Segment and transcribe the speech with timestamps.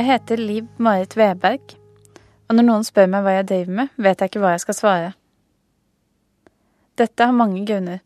[0.00, 1.74] Jeg heter Liv Marit Veberg,
[2.48, 4.76] og når noen spør meg hva jeg driver med, vet jeg ikke hva jeg skal
[4.78, 5.08] svare.
[6.96, 7.98] Dette har mange grunner.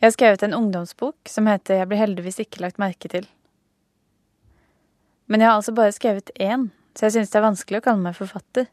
[0.00, 3.28] Jeg har skrevet en ungdomsbok som heter Jeg blir heldigvis ikke lagt merke til.
[5.30, 6.66] Men jeg har altså bare skrevet én,
[6.98, 8.66] så jeg synes det er vanskelig å kalle meg forfatter.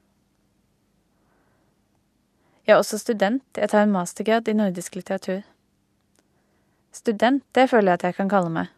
[2.65, 5.45] Jeg er også student, jeg tar en mastergrad i nordisk litteratur.
[6.89, 8.73] Student, det føler jeg at jeg kan kalle meg.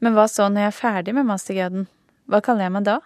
[0.00, 1.86] Men hva så når jeg er ferdig med mastergraden?
[2.30, 2.98] Hva kaller jeg meg da?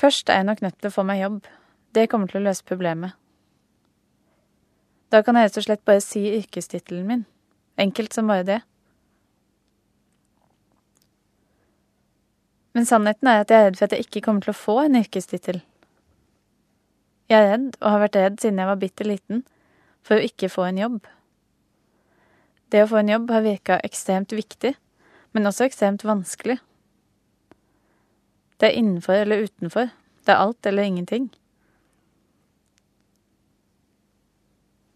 [0.00, 1.40] Først er jeg nok nødt til å få meg jobb.
[1.94, 3.14] Det kommer til å løse problemet.
[5.10, 7.24] Da kan jeg rett og slett bare si yrkestittelen min.
[7.80, 8.60] Enkelt som bare det.
[12.74, 14.76] Men sannheten er at jeg er redd for at jeg ikke kommer til å få
[14.84, 15.62] en yrkestittel.
[17.30, 19.42] Jeg er redd, og har vært redd siden jeg var bitte liten,
[20.06, 21.00] for å ikke få en jobb.
[22.70, 24.76] Det å få en jobb har virka ekstremt viktig,
[25.34, 26.60] men også ekstremt vanskelig.
[28.60, 29.90] Det er innenfor eller utenfor.
[30.24, 31.30] Det er alt eller ingenting.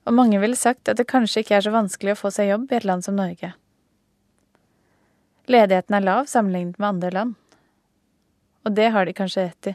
[0.05, 2.71] Og mange ville sagt at det kanskje ikke er så vanskelig å få seg jobb
[2.71, 3.55] i et land som Norge.
[5.51, 7.35] Ledigheten er lav sammenlignet med andre land.
[8.65, 9.75] Og det har de kanskje rett i.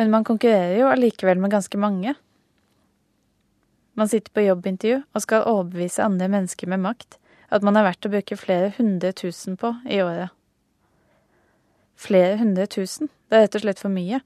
[0.00, 2.16] Men man konkurrerer jo allikevel med ganske mange.
[3.94, 7.18] Man sitter på jobbintervju og skal overbevise andre mennesker med makt
[7.54, 10.32] at man er verdt å bruke flere hundre tusen på i året.
[11.94, 14.18] Flere hundre tusen, det er rett og slett for mye.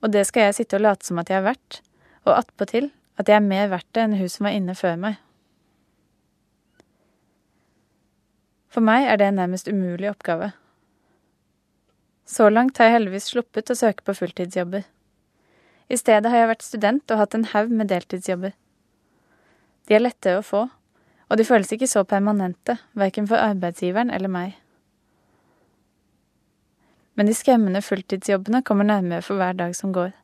[0.00, 1.82] Og det skal jeg sitte og late som at jeg er verdt,
[2.24, 2.88] og attpåtil
[3.20, 5.18] at jeg er mer verdt det enn hun som var inne før meg.
[8.70, 10.52] For meg er det en nærmest umulig oppgave.
[12.24, 14.86] Så langt har jeg heldigvis sluppet å søke på fulltidsjobber.
[15.90, 18.52] I stedet har jeg vært student og hatt en haug med deltidsjobber.
[19.88, 20.68] De er lettere å få,
[21.26, 24.54] og de føles ikke så permanente, verken for arbeidsgiveren eller meg.
[27.18, 30.14] Men de skremmende fulltidsjobbene kommer nærmere for hver dag som går.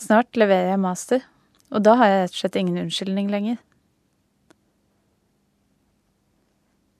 [0.00, 1.24] Snart leverer jeg master,
[1.72, 3.58] og da har jeg rett og slett ingen unnskyldning lenger.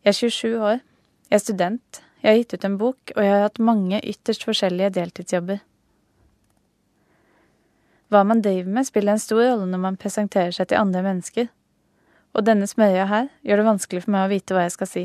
[0.01, 0.81] Jeg er 27 år,
[1.29, 4.49] jeg er student, jeg har gitt ut en bok, og jeg har hatt mange ytterst
[4.49, 5.61] forskjellige deltidsjobber.
[8.11, 11.49] Hva man driver med, spiller en stor rolle når man presenterer seg til andre mennesker,
[12.35, 15.05] og denne smørja her gjør det vanskelig for meg å vite hva jeg skal si.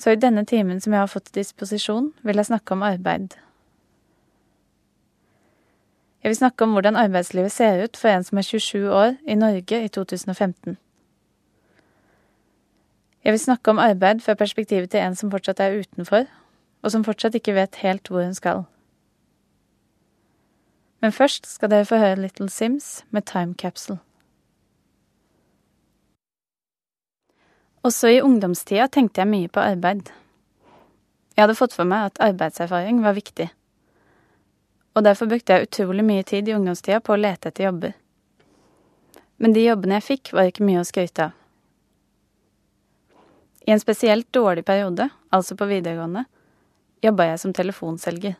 [0.00, 3.34] Så i denne timen som jeg har fått til disposisjon, vil jeg snakke om arbeid.
[6.22, 9.34] Jeg vil snakke om hvordan arbeidslivet ser ut for en som er 27 år i
[9.34, 10.78] Norge i 2015.
[13.24, 16.28] Jeg vil snakke om arbeid fra perspektivet til en som fortsatt er utenfor,
[16.82, 18.64] og som fortsatt ikke vet helt hvor hun skal.
[21.00, 23.98] Men først skal dere få høre Little Sims med Time Capsule.
[27.80, 30.10] Også i ungdomstida tenkte jeg mye på arbeid.
[31.32, 33.48] Jeg hadde fått for meg at arbeidserfaring var viktig.
[34.92, 37.94] Og derfor brukte jeg utrolig mye tid i ungdomstida på å lete etter jobber.
[39.40, 41.36] Men de jobbene jeg fikk, var ikke mye å skryte av.
[43.64, 46.26] I en spesielt dårlig periode, altså på videregående,
[47.04, 48.36] jobba jeg som telefonselger.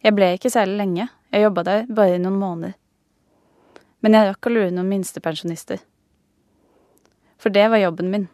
[0.00, 2.76] Jeg ble ikke særlig lenge, jeg jobba der bare i noen måneder.
[4.00, 5.82] Men jeg rakk å lure noen minstepensjonister.
[7.40, 8.28] For det var jobben min.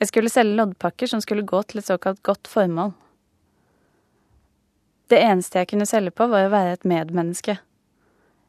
[0.00, 2.92] Jeg skulle selge loddpakker som skulle gå til et såkalt godt formål.
[5.08, 7.58] Det eneste jeg kunne selge på, var å være et medmenneske.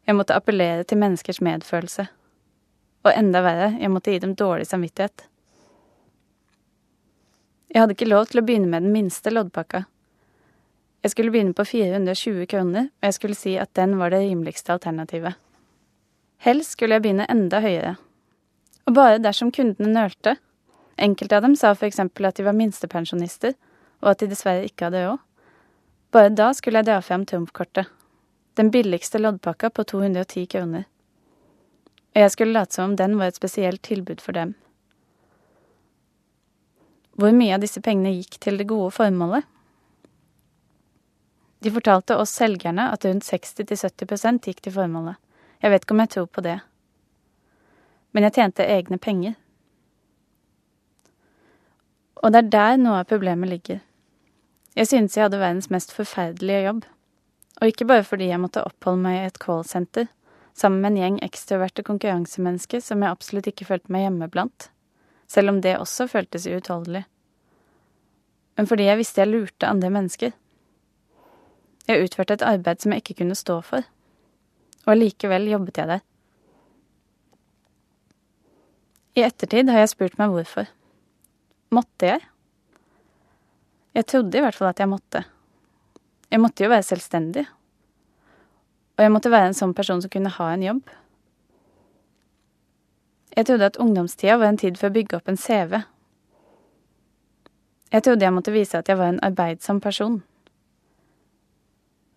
[0.03, 2.07] Jeg måtte appellere til menneskers medfølelse.
[3.03, 5.25] Og enda verre, jeg måtte gi dem dårlig samvittighet.
[7.73, 9.85] Jeg hadde ikke lov til å begynne med den minste loddpakka.
[11.03, 14.71] Jeg skulle begynne på 420 kroner, og jeg skulle si at den var det rimeligste
[14.71, 15.35] alternativet.
[16.45, 17.97] Helst skulle jeg begynne enda høyere.
[18.87, 20.37] Og bare dersom kundene nølte.
[20.95, 23.55] Enkelte av dem sa eksempel at de var minstepensjonister,
[24.03, 25.19] og at de dessverre ikke hadde råd.
[26.13, 27.87] Bare da skulle jeg dra fram trumfkortet.
[28.55, 30.83] Den billigste loddpakka på 210 kroner.
[32.13, 34.53] Og jeg skulle late som om den var et spesielt tilbud for dem.
[37.17, 39.49] Hvor mye av disse pengene gikk til det gode formålet?
[41.63, 45.15] De fortalte oss selgerne at rundt 60-70 gikk til formålet.
[45.63, 46.57] Jeg vet ikke om jeg tror på det.
[48.11, 49.37] Men jeg tjente egne penger.
[52.19, 53.79] Og det er der noe av problemet ligger.
[54.75, 56.83] Jeg synes jeg hadde verdens mest forferdelige jobb.
[57.61, 60.09] Og ikke bare fordi jeg måtte oppholde meg i et callsenter
[60.53, 64.69] sammen med en gjeng ekstroverte konkurransemennesker som jeg absolutt ikke følte meg hjemme blant,
[65.31, 67.05] selv om det også føltes uutholdelig.
[68.57, 70.33] Men fordi jeg visste jeg lurte andre mennesker.
[71.87, 73.87] Jeg utførte et arbeid som jeg ikke kunne stå for.
[74.85, 76.03] Og allikevel jobbet jeg der.
[79.13, 80.69] I ettertid har jeg spurt meg hvorfor.
[81.73, 82.23] Måtte jeg?
[83.93, 85.21] Jeg trodde i hvert fall at jeg måtte.
[86.31, 87.45] Jeg måtte jo være selvstendig.
[88.97, 90.81] Og jeg måtte være en sånn person som kunne ha en jobb.
[93.33, 95.79] Jeg trodde at ungdomstida var en tid for å bygge opp en CV.
[97.93, 100.21] Jeg trodde jeg måtte vise at jeg var en arbeidsom person.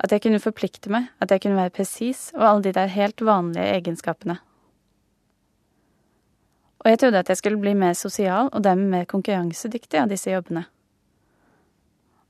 [0.00, 3.22] At jeg kunne forplikte meg, at jeg kunne være presis og alle de der helt
[3.24, 4.38] vanlige egenskapene.
[6.84, 10.30] Og jeg trodde at jeg skulle bli mer sosial og dermed mer konkurransedyktig av disse
[10.30, 10.66] jobbene.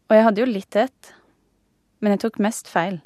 [0.08, 1.12] Og jeg hadde jo litt rett,
[2.00, 3.00] men jeg tok mest feil.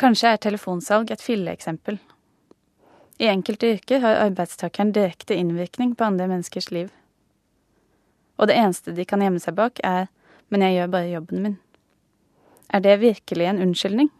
[0.00, 1.98] Kanskje er telefonsalg et filleeksempel.
[3.22, 6.88] I enkelte yrker har arbeidstakeren direkte innvirkning på andre menneskers liv.
[8.38, 10.08] Og det eneste de kan gjemme seg bak, er
[10.54, 11.58] 'men jeg gjør bare jobben min'.
[12.70, 14.10] Er det virkelig en unnskyldning?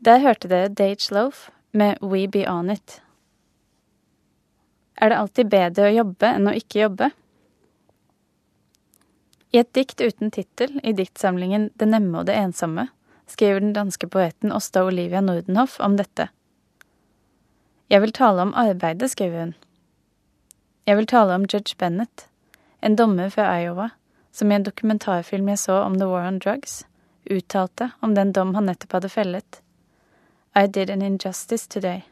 [0.00, 3.02] Der hørte dere Dage Loaf med We Be On It.
[4.96, 7.10] Er det alltid bedre å jobbe enn å ikke jobbe?
[9.52, 12.88] I et dikt uten tittel i diktsamlingen Det nemme og det ensomme
[13.28, 16.30] skriver den danske poeten Åsta Olivia Nordenhoff om dette.
[17.92, 19.56] Jeg vil tale om arbeidet, skriver hun.
[20.88, 22.28] Jeg vil tale om Judge Bennett,
[22.80, 23.90] en dommer fra Iowa,
[24.32, 26.86] som i en dokumentarfilm jeg så om The War on Drugs,
[27.28, 29.58] uttalte om den dom han nettopp hadde fellet.
[30.56, 32.06] I did an injustice today.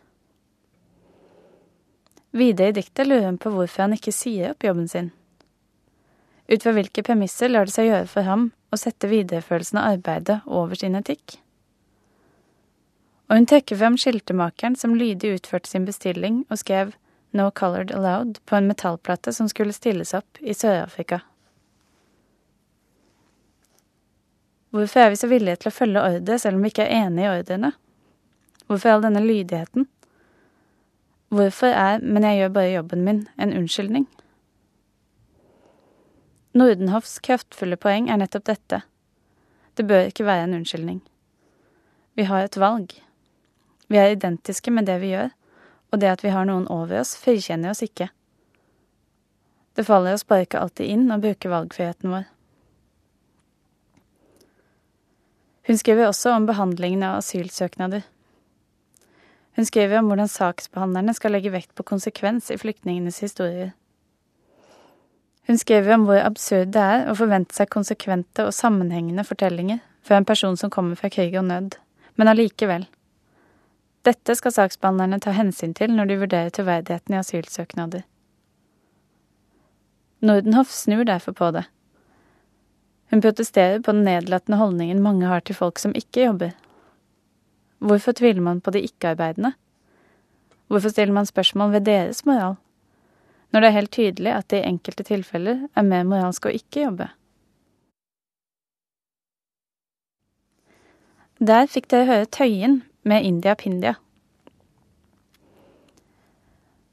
[2.36, 5.08] Videre i diktet lurer hun på hvorfor han ikke sier opp jobben sin.
[6.52, 10.42] Ut fra hvilke premisser lar det seg gjøre for ham å sette videreførelsen av arbeidet
[10.44, 11.38] over sin etikk?
[13.32, 16.92] Og hun trekker frem skiltemakeren som lydig utførte sin bestilling og skrev
[17.36, 21.20] No Colored Allowed på en metallplate som skulle stilles opp i Sør-Afrika.
[24.74, 27.24] Hvorfor er vi så villige til å følge ordre selv om vi ikke er enig
[27.24, 27.72] i ordrene?
[28.66, 29.86] Hvorfor all denne lydigheten?
[31.28, 34.06] Hvorfor er 'men jeg gjør bare jobben min' en unnskyldning?
[36.54, 38.82] Nordenhoffs kraftfulle poeng er nettopp dette.
[39.76, 41.02] Det bør ikke være en unnskyldning.
[42.16, 42.94] Vi har et valg.
[43.88, 45.30] Vi er identiske med det vi gjør,
[45.96, 48.10] og det at vi har noen over oss, frikjenner oss ikke.
[49.76, 52.26] Det faller oss bare ikke alltid inn å bruke valgfriheten vår.
[55.66, 58.04] Hun skriver også om behandlingen av asylsøknader.
[59.56, 63.72] Hun skriver om hvordan saksbehandlerne skal legge vekt på konsekvens i flyktningenes historier.
[65.48, 70.20] Hun skriver om hvor absurd det er å forvente seg konsekvente og sammenhengende fortellinger fra
[70.20, 71.78] en person som kommer fra krig og nød,
[72.20, 72.86] men allikevel.
[74.06, 78.04] Dette skal saksbehandlerne ta hensyn til når de vurderer troverdigheten i asylsøknader.
[80.22, 81.64] Nordenhoff snur derfor på det.
[83.10, 86.54] Hun protesterer på den nedlatende holdningen mange har til folk som ikke jobber.
[87.78, 89.52] Hvorfor tviler man på de ikke-arbeidende?
[90.66, 92.56] Hvorfor stiller man spørsmål ved deres moral?
[93.56, 96.82] når det er helt tydelig at det i enkelte tilfeller er mer moralsk å ikke
[96.82, 97.06] jobbe.
[101.40, 103.94] Der fikk dere høre Tøyen med India Pindia.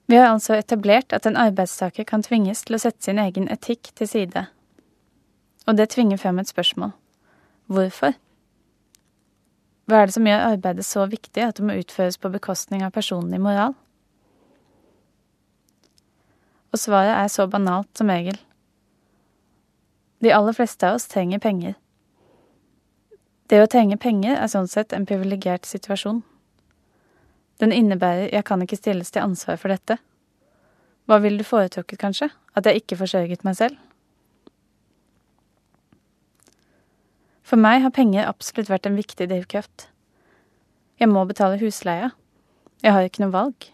[0.05, 3.93] Vi har altså etablert at en arbeidstaker kan tvinges til å sette sin egen etikk
[3.97, 4.45] til side.
[5.65, 6.91] Og det tvinger frem et spørsmål.
[7.71, 8.13] Hvorfor?
[9.87, 12.93] Hva er det som gjør arbeidet så viktig at det må utføres på bekostning av
[12.95, 13.73] personlig moral?
[16.73, 18.37] og svaret er så banalt som regel.
[20.23, 21.75] De aller fleste av oss trenger penger.
[23.51, 26.21] Det å trenge penger er sånn sett en privilegert situasjon.
[27.59, 29.99] Den innebærer jeg kan ikke stilles til ansvar for dette.
[31.07, 32.29] Hva ville du foretrukket, kanskje?
[32.55, 33.79] At jeg ikke forsørget meg selv?
[37.43, 39.89] For meg har penger absolutt vært en viktig drivkraft.
[40.99, 42.13] Jeg må betale husleia.
[42.83, 43.67] Jeg har ikke noe valg.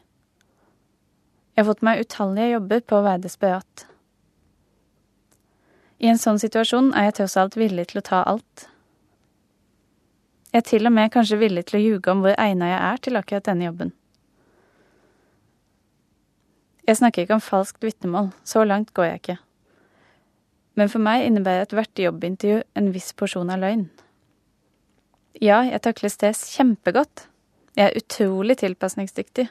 [1.54, 3.86] Jeg har fått meg utallige jobber på å være desperat.
[6.00, 8.70] I en sånn situasjon er jeg tross alt villig til å ta alt.
[10.50, 13.02] Jeg er til og med kanskje villig til å ljuge om hvor egna jeg er
[13.06, 13.92] til akkurat denne jobben.
[16.90, 19.38] Jeg snakker ikke om falskt vitnemål, så langt går jeg ikke.
[20.74, 23.86] Men for meg innebærer ethvert jobbintervju en viss porsjon av løgn.
[25.38, 27.28] Ja, jeg takler stress kjempegodt.
[27.78, 29.46] Jeg er utrolig tilpasningsdyktig.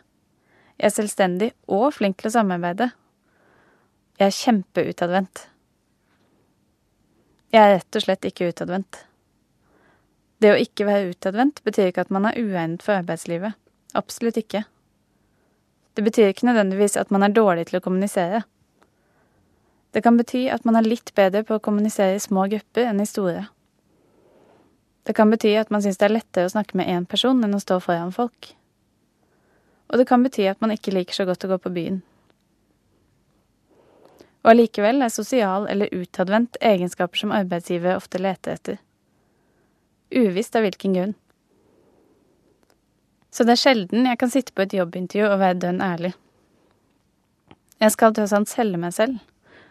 [0.79, 2.91] Jeg er selvstendig og flink til å samarbeide.
[4.19, 5.45] Jeg er kjempeutadvendt.
[7.55, 9.05] Jeg er rett og slett ikke utadvendt.
[10.39, 13.59] Det å ikke være utadvendt betyr ikke at man er uegnet for arbeidslivet.
[13.99, 14.63] Absolutt ikke.
[15.99, 18.45] Det betyr ikke nødvendigvis at man er dårlig til å kommunisere.
[19.91, 23.03] Det kan bety at man er litt bedre på å kommunisere i små grupper enn
[23.03, 23.49] i store.
[25.09, 27.57] Det kan bety at man syns det er lettere å snakke med én person enn
[27.57, 28.53] å stå foran folk.
[29.89, 32.03] Og det kan bety at man ikke liker så godt å gå på byen.
[34.45, 38.79] Og allikevel er sosial eller utadvendt egenskaper som arbeidsgivere ofte leter etter.
[40.15, 41.17] Uvisst av hvilken grunn.
[43.31, 46.15] Så det er sjelden jeg kan sitte på et jobbintervju og være dønn ærlig.
[47.79, 49.19] Jeg skal tross alt selge meg selv,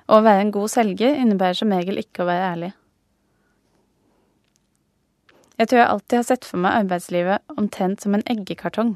[0.08, 2.70] og å være en god selger innebærer som regel ikke å være ærlig.
[5.58, 8.94] Jeg tror jeg alltid har sett for meg arbeidslivet omtrent som en eggekartong.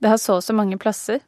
[0.00, 1.20] Det har så og så mange plasser,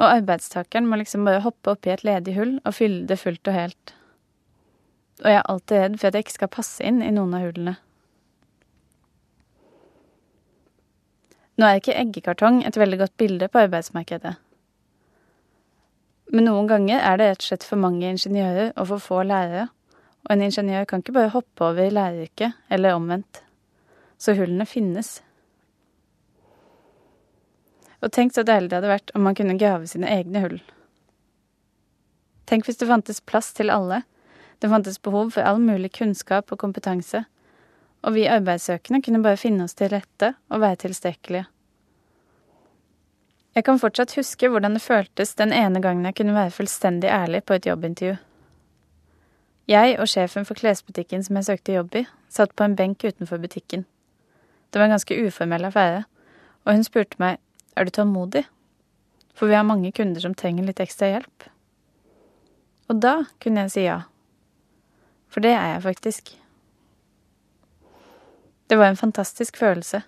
[0.00, 3.56] og arbeidstakeren må liksom bare hoppe oppi et ledig hull og fylle det fullt og
[3.56, 3.94] helt.
[5.20, 7.44] Og jeg er alltid redd for at jeg ikke skal passe inn i noen av
[7.44, 7.76] hullene.
[11.60, 14.32] Nå er ikke eggekartong et veldig godt bilde på arbeidsmarkedet.
[16.32, 19.66] Men noen ganger er det rett og slett for mange ingeniører og for få lærere,
[20.24, 23.42] og en ingeniør kan ikke bare hoppe over i læreryrket, eller omvendt.
[24.20, 25.18] Så hullene finnes.
[28.00, 30.60] Og tenk så deilig det hadde vært om man kunne grave sine egne hull.
[32.48, 34.02] Tenk hvis det fantes plass til alle,
[34.60, 37.24] det fantes behov for all mulig kunnskap og kompetanse,
[38.04, 41.46] og vi arbeidssøkende kunne bare finne oss til rette og være tilstrekkelige.
[43.56, 47.42] Jeg kan fortsatt huske hvordan det føltes den ene gangen jeg kunne være fullstendig ærlig
[47.44, 48.16] på et jobbintervju.
[49.70, 53.38] Jeg og sjefen for klesbutikken som jeg søkte jobb i, satt på en benk utenfor
[53.42, 53.84] butikken.
[54.70, 56.04] Det var en ganske uformell affære,
[56.64, 57.38] og hun spurte meg
[57.76, 58.44] er du tålmodig?
[59.34, 61.46] For vi har mange kunder som trenger litt ekstra hjelp.
[62.90, 64.00] Og da kunne jeg si ja.
[65.30, 66.32] For det er jeg faktisk.
[68.70, 70.02] Det var en fantastisk følelse.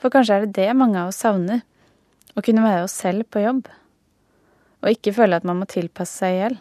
[0.00, 1.62] For kanskje er det det mange av oss savner.
[2.36, 3.68] Å kunne være oss selv på jobb.
[4.80, 6.58] Og ikke føle at man må tilpasse seg i hjel.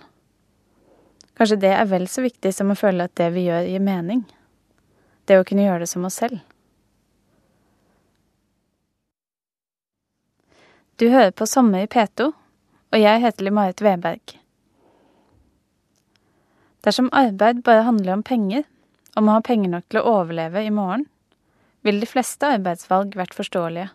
[1.40, 4.26] Kanskje det er vel så viktig som å føle at det vi gjør, gir mening.
[5.24, 6.42] Det å kunne gjøre det som oss selv.
[11.00, 12.32] Du hører på Sommer i P2,
[12.92, 14.38] og jeg heter Limarit Veberg.
[16.86, 18.63] Dersom arbeid bare handler om penger,
[19.15, 21.05] om å ha penger nok til å overleve i morgen,
[21.83, 23.89] ville de fleste arbeidsvalg vært forståelige.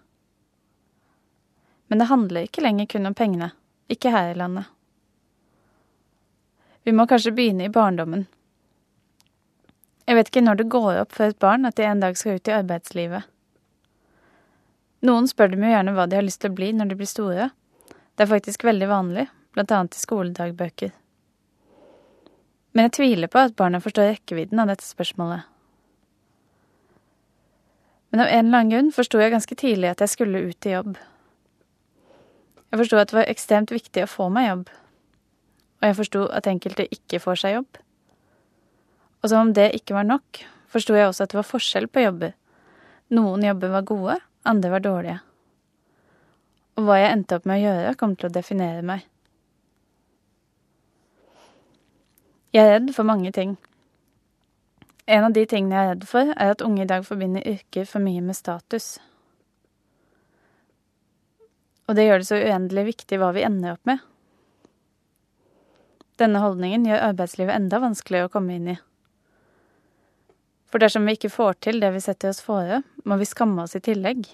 [1.88, 3.50] Men det handler ikke lenger kun om pengene,
[3.92, 4.68] ikke her i landet.
[6.84, 8.26] Vi må kanskje begynne i barndommen.
[10.04, 12.36] Jeg vet ikke når det går opp for et barn at de en dag skal
[12.36, 13.30] ut i arbeidslivet.
[15.04, 17.08] Noen spør dem jo gjerne hva de har lyst til å bli når de blir
[17.08, 17.48] store.
[18.16, 19.26] Det er faktisk veldig vanlig,
[19.56, 20.92] blant annet i skoledagbøker.
[22.74, 25.46] Men jeg tviler på at barna forstår rekkevidden av dette spørsmålet.
[28.10, 30.74] Men av en eller annen grunn forsto jeg ganske tidlig at jeg skulle ut i
[30.74, 30.96] jobb.
[32.70, 34.68] Jeg forsto at det var ekstremt viktig å få meg jobb.
[35.80, 37.80] Og jeg forsto at enkelte ikke får seg jobb.
[39.22, 42.02] Og som om det ikke var nok, forsto jeg også at det var forskjell på
[42.02, 42.34] jobber.
[43.14, 45.18] Noen jobber var gode, andre var dårlige.
[46.74, 49.06] Og hva jeg endte opp med å gjøre, kom til å definere meg.
[52.54, 53.56] Jeg er redd for mange ting.
[55.10, 57.88] En av de tingene jeg er redd for, er at unge i dag forbinder yrker
[57.90, 58.92] for mye med status.
[61.90, 64.04] Og det gjør det så uendelig viktig hva vi ender opp med.
[66.22, 68.76] Denne holdningen gjør arbeidslivet enda vanskeligere å komme inn i.
[70.70, 73.74] For dersom vi ikke får til det vi setter oss fore, må vi skamme oss
[73.74, 74.28] i tillegg.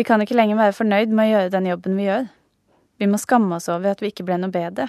[0.00, 2.26] Vi kan ikke lenger være fornøyd med å gjøre den jobben vi gjør.
[2.96, 4.88] Vi må skamme oss over at vi ikke ble noe bedre.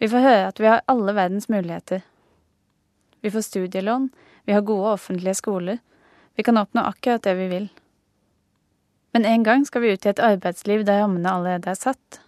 [0.00, 2.00] Vi får høre at vi har alle verdens muligheter.
[3.20, 4.08] Vi får studielån,
[4.48, 5.78] vi har gode offentlige skoler,
[6.34, 7.68] vi kan oppnå akkurat det vi vil.
[9.12, 12.20] Men en gang skal vi ut i et arbeidsliv der rammene allerede er satt.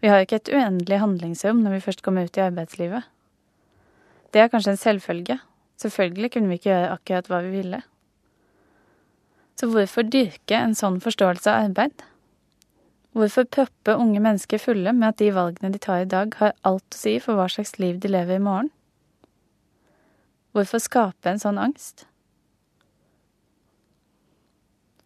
[0.00, 3.08] Vi har ikke et uendelig handlingsrom når vi først kommer ut i arbeidslivet.
[4.30, 5.40] Det er kanskje en selvfølge.
[5.80, 7.82] Selvfølgelig kunne vi ikke gjøre akkurat hva vi ville.
[9.58, 12.04] Så hvorfor dyrke en sånn forståelse av arbeid?
[13.10, 16.94] Hvorfor proppe unge mennesker fulle med at de valgene de tar i dag, har alt
[16.94, 18.70] å si for hva slags liv de lever i morgen?
[20.54, 22.06] Hvorfor skape en sånn angst?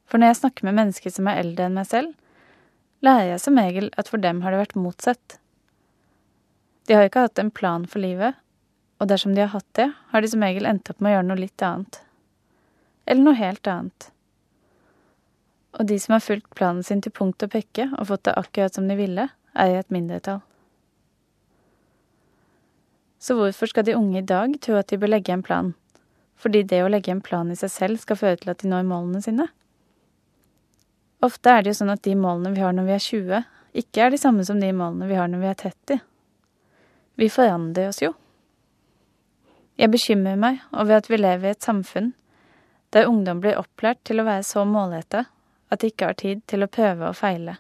[0.05, 2.13] For når jeg snakker med mennesker som er eldre enn meg selv,
[3.05, 5.39] lærer jeg som regel at for dem har det vært motsatt.
[6.85, 8.37] De har ikke hatt en plan for livet,
[9.01, 11.29] og dersom de har hatt det, har de som regel endt opp med å gjøre
[11.31, 12.01] noe litt annet.
[13.09, 14.11] Eller noe helt annet.
[15.75, 18.77] Og de som har fulgt planen sin til punkt og pekke og fått det akkurat
[18.77, 20.43] som de ville, er i et mindretall.
[23.19, 25.73] Så hvorfor skal de unge i dag tro at de bør legge en plan?
[26.37, 28.85] Fordi det å legge en plan i seg selv skal føre til at de når
[28.87, 29.47] målene sine?
[31.25, 33.47] Ofte er det jo sånn at de målene vi har når vi er 20,
[33.81, 36.03] ikke er de samme som de målene vi har når vi er 30.
[37.17, 38.13] Vi forandrer oss jo.
[39.81, 42.13] Jeg bekymrer meg over at vi lever i et samfunn
[42.95, 45.25] der ungdom blir opplært til å være så målretta
[45.75, 47.59] at de ikke har tid til å prøve og feile.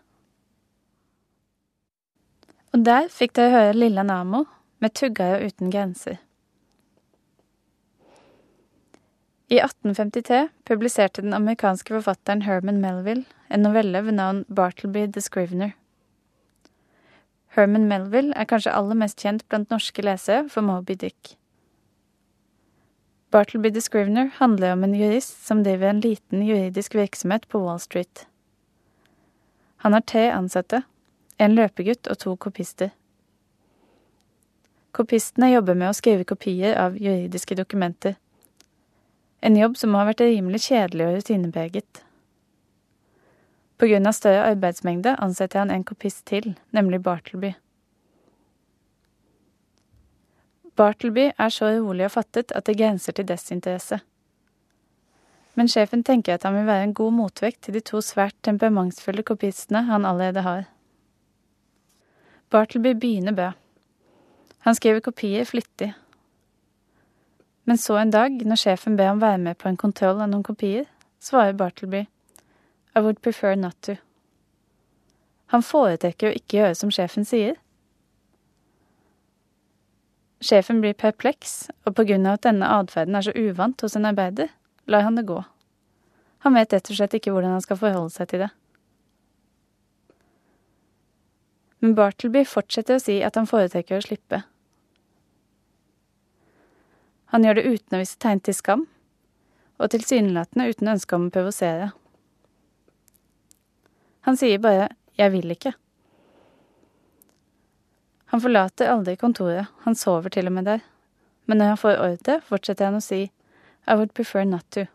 [2.75, 4.44] Og der fikk dere høre Lilla Namo
[4.83, 6.18] med Tuggaja uten grenser.
[9.52, 15.71] I 1853 publiserte den amerikanske forfatteren Herman Melville en novelle ved navn Bartleby the Scrivener.
[17.54, 21.37] Herman Melville er kanskje aller mest kjent blant norske lesere for Moby Dick.
[23.35, 27.81] Bartleby the Scrivener handler om en jurist som driver en liten juridisk virksomhet på Wall
[27.81, 28.26] Street.
[29.76, 30.83] Han har tre ansatte,
[31.37, 32.93] en løpegutt og to kopister.
[34.95, 38.14] Kopistene jobber med å skrive kopier av juridiske dokumenter.
[39.43, 42.05] En jobb som har vært rimelig kjedelig og rutinepreget.
[43.83, 47.57] På grunn av større arbeidsmengde ansetter han en kopist til, nemlig Bartleby.
[50.76, 54.00] Bartleby er så rolig og fattet at det grenser til desinteresse.
[55.54, 59.23] Men sjefen tenker at han vil være en god motvekt til de to svært temperamentsfulle
[59.23, 60.64] kopistene han allerede har.
[62.50, 63.52] Bartleby begynner bra.
[64.66, 65.93] Han skriver kopier flittig.
[67.64, 70.43] Men så en dag, når sjefen ber ham være med på en kontroll av noen
[70.45, 70.85] kopier,
[71.21, 72.04] svarer Bartleby
[72.95, 73.97] i would prefer not to.
[75.47, 77.57] Han foretrekker å ikke gjøre som sjefen sier.
[80.45, 84.51] Sjefen blir perpleks, og av at denne atferden er så uvant hos en arbeider,
[84.87, 85.39] lar han det gå.
[86.45, 88.51] Han vet rett og slett ikke hvordan han skal forholde seg til det.
[91.81, 94.42] Men Bartleby fortsetter å si at han foretrekker å slippe.
[97.33, 98.85] Han gjør det uten å vise tegn til skam,
[99.81, 101.88] og tilsynelatende uten ønske om å provosere.
[104.29, 105.75] Han sier bare 'jeg vil ikke'.
[108.35, 110.81] Han forlater aldri kontoret, han sover til og med der.
[111.47, 113.18] Men når han får ordre, fortsetter han å si
[113.87, 114.88] 'I would prefer not to'.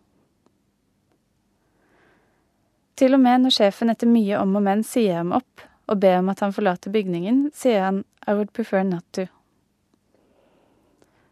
[2.95, 6.17] Til og med når sjefen etter mye om og men sier ham opp og ber
[6.17, 9.29] om at han forlater bygningen, sier han 'I would prefer not to'.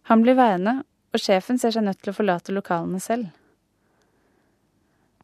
[0.03, 3.27] Han blir værende, og sjefen ser seg nødt til å forlate lokalene selv.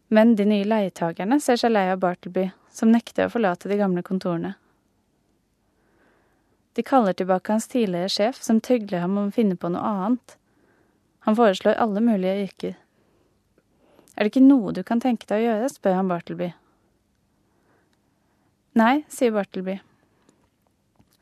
[0.10, 4.04] Men de nye leietagerne ser seg lei av Bartleby, som nekter å forlate de gamle
[4.04, 4.56] kontorene.
[6.74, 10.38] De kaller tilbake hans tidligere sjef, som trygler ham om å finne på noe annet.
[11.28, 12.76] Han foreslår alle mulige yrker.
[14.16, 16.52] Er det ikke noe du kan tenke deg å gjøre, spør han Bartleby.
[18.78, 19.78] Nei, sier Bartleby.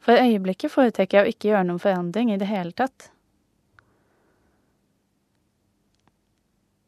[0.01, 3.11] For øyeblikket foretrekker jeg å ikke gjøre noen forandring i det hele tatt.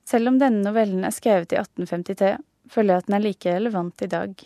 [0.07, 2.35] Selv om denne novellen er skrevet i 1853,
[2.71, 4.43] føler jeg at den er like relevant i dag.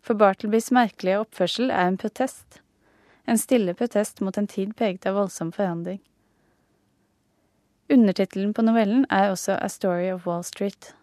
[0.00, 2.60] For Bartlebys merkelige oppførsel er en protest.
[3.28, 6.00] En stille protest mot en tid preget av voldsom forandring.
[7.88, 10.94] Undertittelen på novellen er også A Story of Wall Street.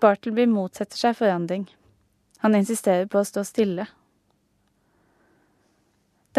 [0.00, 1.66] Bartleby motsetter seg forandring.
[2.38, 3.86] Han insisterer på å stå stille.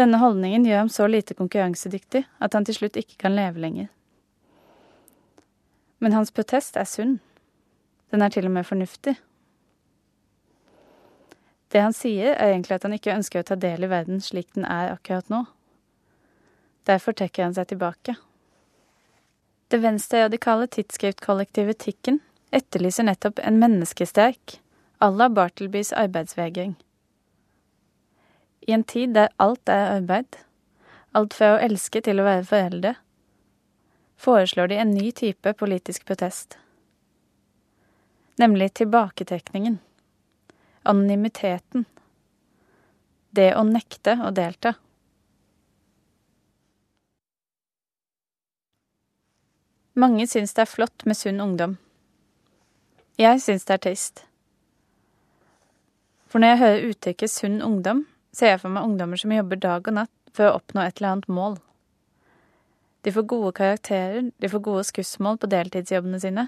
[0.00, 3.90] Denne holdningen gjør ham så lite konkurransedyktig at han til slutt ikke kan leve lenger.
[6.00, 7.18] Men hans protest er sunn.
[8.08, 9.18] Den er til og med fornuftig.
[11.70, 14.48] Det han sier, er egentlig at han ikke ønsker å ta del i verden slik
[14.56, 15.44] den er akkurat nå.
[16.88, 18.16] Derfor trekker han seg tilbake.
[19.70, 22.18] Det venstreradikale tidsskriftkollektivet Tikken
[22.50, 24.58] etterlyser nettopp en menneskesterk,
[24.98, 26.74] à la Bartlebys arbeidsvegring.
[28.66, 30.40] I en tid der alt er arbeid,
[31.16, 32.92] alt fra å elske til å være foreldre,
[34.20, 36.58] foreslår de en ny type politisk protest.
[38.42, 39.78] Nemlig tilbaketrekningen
[40.82, 41.84] anonymiteten.
[43.30, 44.74] Det å nekte å delta.
[50.00, 51.76] Mange syns det er flott med sunn ungdom.
[53.20, 54.22] Jeg syns det er trist.
[56.30, 59.88] For når jeg hører uttrykket sunn ungdom, ser jeg for meg ungdommer som jobber dag
[59.90, 61.58] og natt for å oppnå et eller annet mål.
[63.02, 66.46] De får gode karakterer, de får gode skussmål på deltidsjobbene sine,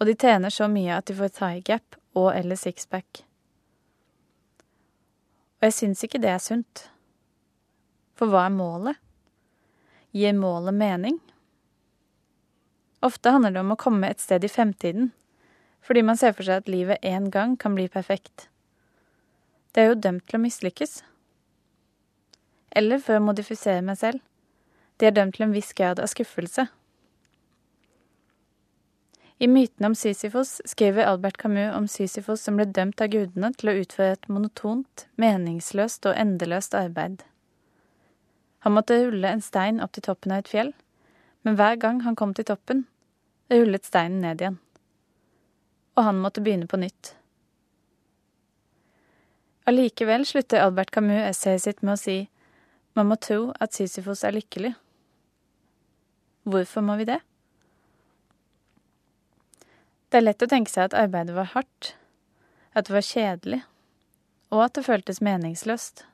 [0.00, 3.22] og de tjener så mye at de får thigh gap og eller sixpack.
[5.58, 6.84] Og jeg syns ikke det er sunt.
[8.18, 9.00] For hva er målet?
[10.14, 11.18] Gir målet mening?
[13.02, 15.12] Ofte handler det om å komme et sted i fremtiden,
[15.82, 18.48] fordi man ser for seg at livet en gang kan bli perfekt.
[19.74, 20.96] Det er jo dømt til å mislykkes.
[22.78, 24.22] Eller, for å modifisere meg selv,
[24.98, 26.66] de er dømt til en viss grad av skuffelse.
[29.40, 33.70] I myten om Sisyfos skriver Albert Camus om Sisyfos som ble dømt av gudene til
[33.70, 37.22] å utføre et monotont, meningsløst og endeløst arbeid.
[38.66, 40.72] Han måtte rulle en stein opp til toppen av et fjell,
[41.46, 42.82] men hver gang han kom til toppen,
[43.54, 44.58] rullet steinen ned igjen.
[45.94, 47.14] Og han måtte begynne på nytt.
[49.70, 52.18] Allikevel slutter Albert Camus essayet sitt med å si
[52.98, 54.74] man må tro at Sisyfos er lykkelig.
[56.48, 57.22] Hvorfor må vi det?
[60.08, 61.94] Det er lett å tenke seg at arbeidet var hardt,
[62.72, 63.60] at det var kjedelig,
[64.48, 66.06] og at det føltes meningsløst.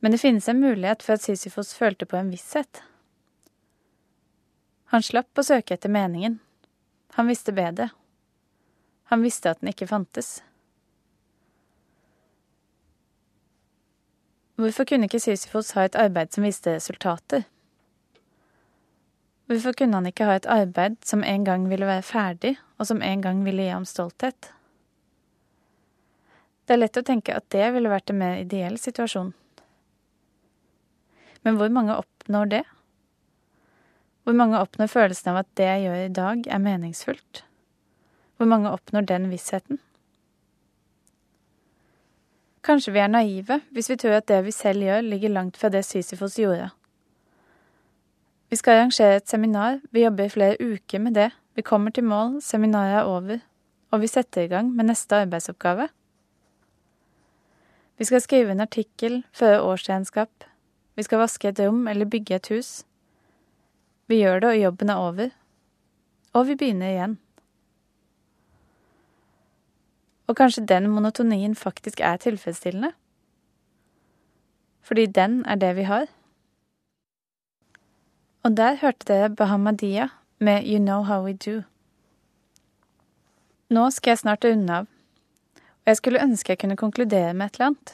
[0.00, 2.82] Men det finnes en mulighet for at Sisyfos følte på en visshet.
[4.90, 6.40] Han slapp å søke etter meningen.
[7.14, 7.90] Han visste bedre.
[9.12, 10.40] Han visste at den ikke fantes.
[14.58, 17.46] Hvorfor kunne ikke Sisyfos ha et arbeid som viste resultater?
[19.50, 23.00] Hvorfor kunne han ikke ha et arbeid som en gang ville være ferdig, og som
[23.02, 24.52] en gang ville gi ham stolthet?
[26.62, 29.32] Det er lett å tenke at det ville vært en mer ideell situasjon.
[31.42, 32.62] Men hvor mange oppnår det?
[34.22, 37.44] Hvor mange oppnår følelsen av at det jeg gjør i dag, er meningsfullt?
[38.38, 39.82] Hvor mange oppnår den vissheten?
[42.62, 45.74] Kanskje vi er naive hvis vi tror at det vi selv gjør, ligger langt fra
[45.74, 46.70] det Sisyfos gjorde.
[48.50, 52.04] Vi skal arrangere et seminar, vi jobber i flere uker med det, vi kommer til
[52.04, 53.38] mål, seminaret er over,
[53.90, 55.88] og vi setter i gang med neste arbeidsoppgave.
[57.98, 60.44] Vi skal skrive en artikkel, føre årsregnskap,
[60.96, 62.84] vi skal vaske et rom eller bygge et hus.
[64.10, 65.28] Vi gjør det, og jobben er over.
[66.32, 67.18] Og vi begynner igjen.
[70.26, 72.92] Og kanskje den monotonien faktisk er tilfredsstillende?
[74.82, 76.10] Fordi den er det vi har?
[78.42, 81.62] Og der hørte dere Bahamadia med You Know How We Do.
[83.70, 84.86] Nå skal jeg snart runde av,
[85.60, 87.92] og jeg skulle ønske jeg kunne konkludere med et eller annet.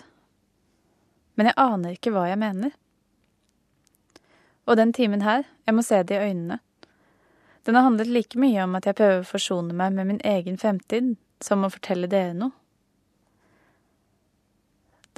[1.35, 2.77] Men jeg aner ikke hva jeg mener.
[4.67, 6.59] Og den timen her, jeg må se det i øynene.
[7.67, 10.59] Den har handlet like mye om at jeg prøver å forsone meg med min egen
[10.59, 12.55] fremtid, som å fortelle dere noe.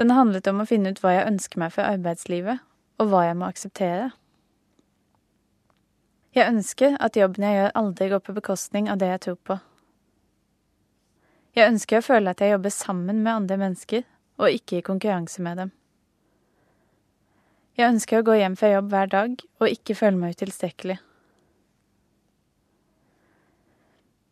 [0.00, 2.64] Den har handlet om å finne ut hva jeg ønsker meg for arbeidslivet,
[2.98, 4.10] og hva jeg må akseptere.
[6.38, 9.56] Jeg ønsker at jobben jeg gjør aldri går på bekostning av det jeg tror på.
[11.58, 14.04] Jeg ønsker å føle at jeg jobber sammen med andre mennesker,
[14.38, 15.72] og ikke i konkurranse med dem.
[17.78, 21.00] Jeg ønsker å gå hjem fra jobb hver dag og ikke føle meg utilstrekkelig.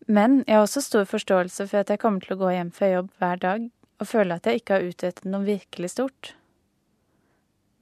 [0.07, 2.93] Men jeg har også stor forståelse for at jeg kommer til å gå hjem fra
[2.93, 6.37] jobb hver dag og føle at jeg ikke har utrettet noe virkelig stort.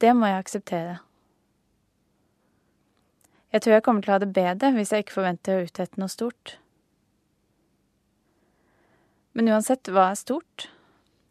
[0.01, 1.03] Det må jeg akseptere.
[3.55, 6.01] Jeg tror jeg kommer til å ha det bedre hvis jeg ikke forventer å utrette
[6.03, 6.57] noe stort.
[9.35, 10.67] Men uansett, hva er stort?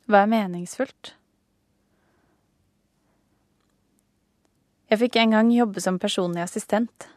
[0.08, 1.12] Hva er meningsfullt?
[4.88, 7.10] Jeg fikk en gang jobbe som personlig assistent.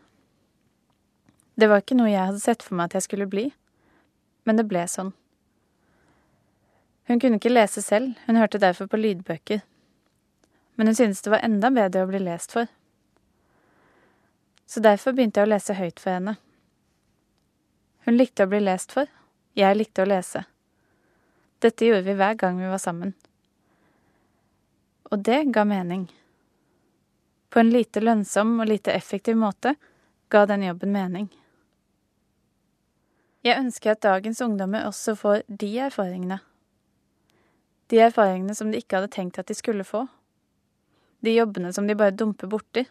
[1.54, 3.44] Det var ikke noe jeg hadde sett for meg at jeg skulle bli,
[4.42, 5.12] men det ble sånn.
[7.06, 9.62] Hun kunne ikke lese selv, hun hørte derfor på lydbøker.
[10.74, 12.66] Men hun syntes det var enda bedre å bli lest for
[14.66, 16.36] så derfor begynte jeg å lese høyt for henne.
[18.06, 19.08] Hun likte å bli lest for,
[19.54, 20.44] jeg likte å lese.
[21.62, 23.14] Dette gjorde vi hver gang vi var sammen.
[25.10, 26.08] Og det ga mening.
[27.50, 29.76] På en lite lønnsom og lite effektiv måte
[30.28, 31.30] ga den jobben mening.
[33.46, 36.40] Jeg ønsker at dagens ungdommer også får de erfaringene.
[37.86, 40.02] De erfaringene som de ikke hadde tenkt at de skulle få.
[41.22, 42.82] De jobbene som de bare dumper borti.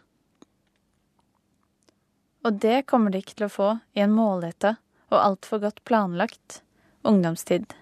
[2.46, 4.76] Og det kommer de ikke til å få i en målretta
[5.10, 6.60] og altfor godt planlagt
[7.06, 7.72] ungdomstid.